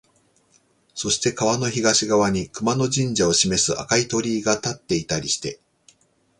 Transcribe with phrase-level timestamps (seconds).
[0.95, 5.59] そして川の東側に熊野神社を示す赤い鳥居が立っていたりして、